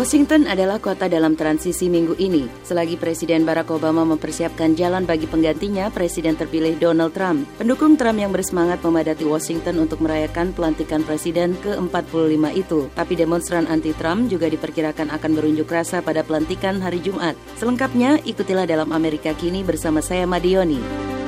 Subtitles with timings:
[0.00, 2.48] Washington adalah kota dalam transisi minggu ini.
[2.64, 7.44] Selagi Presiden Barack Obama mempersiapkan jalan bagi penggantinya, Presiden terpilih Donald Trump.
[7.60, 12.88] Pendukung Trump yang bersemangat memadati Washington untuk merayakan pelantikan Presiden ke-45 itu.
[12.96, 17.36] Tapi demonstran anti-Trump juga diperkirakan akan berunjuk rasa pada pelantikan hari Jumat.
[17.60, 21.19] Selengkapnya, ikutilah dalam Amerika Kini bersama saya Madioni.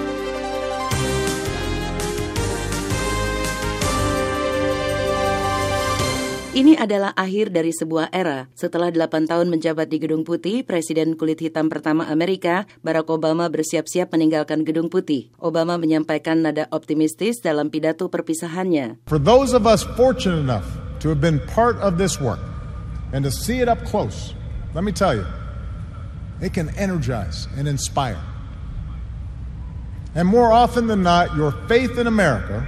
[6.53, 8.45] Ini adalah akhir dari sebuah era.
[8.53, 14.13] Setelah 8 tahun menjabat di Gedung Putih, Presiden kulit hitam pertama Amerika, Barack Obama bersiap-siap
[14.13, 15.33] meninggalkan Gedung Putih.
[15.41, 19.01] Obama menyampaikan nada optimistis dalam pidato perpisahannya.
[19.09, 20.69] For those of us fortunate enough
[21.01, 22.45] to have been part of this work
[23.17, 24.37] and to see it up close,
[24.77, 25.25] let me tell you,
[26.45, 28.21] it can energize and inspire.
[30.13, 32.61] And more often than not, your faith in America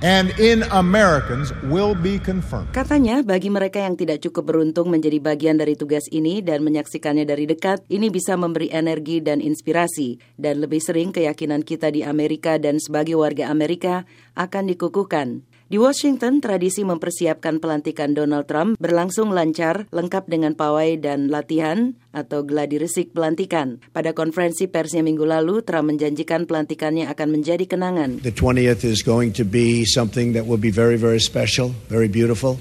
[0.00, 2.68] and in Americans will be confirmed.
[2.72, 7.44] Katanya bagi mereka yang tidak cukup beruntung menjadi bagian dari tugas ini dan menyaksikannya dari
[7.44, 12.80] dekat, ini bisa memberi energi dan inspirasi dan lebih sering keyakinan kita di Amerika dan
[12.80, 15.44] sebagai warga Amerika akan dikukuhkan.
[15.70, 22.42] Di Washington, tradisi mempersiapkan pelantikan Donald Trump berlangsung lancar, lengkap dengan pawai dan latihan atau
[22.42, 23.78] gladi resik pelantikan.
[23.94, 28.18] Pada konferensi persnya minggu lalu, Trump menjanjikan pelantikannya akan menjadi kenangan.
[28.18, 32.58] The 20th is going to be something that will be very, very special, very beautiful.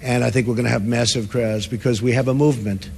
[0.00, 2.88] And I think we're going to have massive crowds because we have a movement.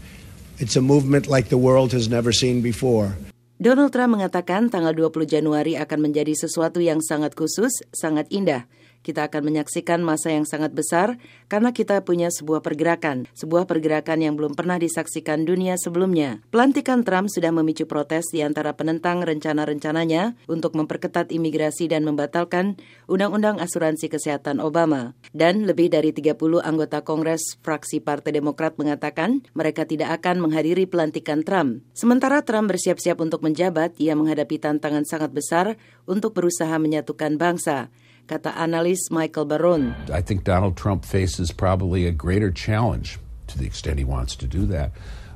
[0.62, 3.18] It's a movement like the world has never seen before.
[3.58, 8.70] Donald Trump mengatakan tanggal 20 Januari akan menjadi sesuatu yang sangat khusus, sangat indah.
[9.02, 11.18] Kita akan menyaksikan masa yang sangat besar
[11.50, 16.38] karena kita punya sebuah pergerakan, sebuah pergerakan yang belum pernah disaksikan dunia sebelumnya.
[16.54, 22.78] Pelantikan Trump sudah memicu protes di antara penentang rencana-rencananya untuk memperketat imigrasi dan membatalkan
[23.10, 25.18] Undang-Undang Asuransi Kesehatan Obama.
[25.34, 31.42] Dan lebih dari 30 anggota Kongres fraksi Partai Demokrat mengatakan mereka tidak akan menghadiri pelantikan
[31.42, 31.82] Trump.
[31.90, 35.74] Sementara Trump bersiap-siap untuk menjabat, ia menghadapi tantangan sangat besar
[36.06, 37.90] untuk berusaha menyatukan bangsa
[38.26, 39.94] kata analis Michael Baron.
[40.12, 43.18] I think Donald Trump faces probably a greater challenge
[43.48, 44.92] to the extent he wants to do that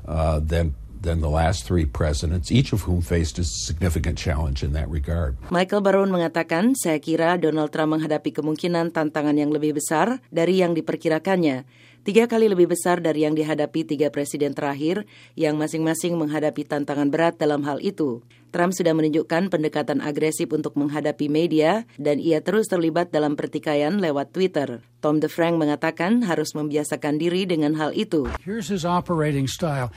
[0.07, 4.73] uh, than than the last three presidents, each of whom faced a significant challenge in
[4.73, 5.37] that regard.
[5.49, 10.73] Michael Baron mengatakan, saya kira Donald Trump menghadapi kemungkinan tantangan yang lebih besar dari yang
[10.73, 11.67] diperkirakannya.
[12.07, 15.03] Tiga kali lebih besar dari yang dihadapi tiga presiden terakhir
[15.35, 18.23] yang masing-masing menghadapi tantangan berat dalam hal itu.
[18.55, 24.31] Trump sudah menunjukkan pendekatan agresif untuk menghadapi media dan ia terus terlibat dalam pertikaian lewat
[24.31, 24.79] Twitter.
[25.03, 28.31] Tom DeFrank mengatakan harus membiasakan diri dengan hal itu.
[28.39, 29.91] Here's his operating style.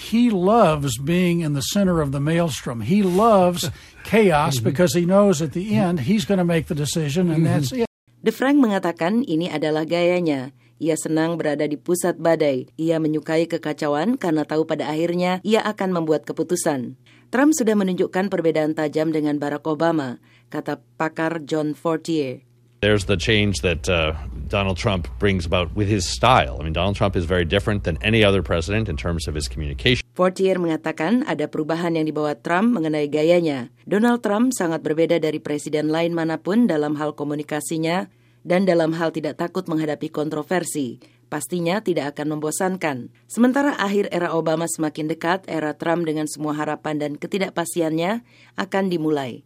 [0.00, 2.80] He loves being in the center of the maelstrom.
[2.80, 3.68] He loves
[4.08, 7.68] chaos because he knows at the end he's going to make the decision and that's
[7.76, 7.84] it.
[8.24, 10.56] DeFrank mengatakan ini adalah gayanya.
[10.80, 12.72] Ia senang berada di pusat badai.
[12.80, 16.96] Ia menyukai kekacauan karena tahu pada akhirnya ia akan membuat keputusan.
[17.28, 20.18] Trump sudah menunjukkan perbedaan tajam dengan Barack Obama,
[20.48, 22.49] kata pakar John Fortier.
[22.80, 24.16] There's the change that uh,
[24.48, 26.56] Donald Trump brings about with his style.
[26.56, 29.52] I mean, Donald Trump is very different than any other president in terms of his
[29.52, 30.00] communication.
[30.16, 33.68] Fortier mengatakan ada perubahan yang dibawa Trump mengenai gayanya.
[33.84, 38.08] Donald Trump sangat berbeda dari presiden lain mana pun dalam hal komunikasinya
[38.48, 43.14] dan dalam hal tidak takut menghadapi kontroversi pastinya tidak akan membosankan.
[43.30, 48.26] Sementara akhir era Obama semakin dekat, era Trump dengan semua harapan dan ketidakpastiannya
[48.58, 49.38] akan dimulai.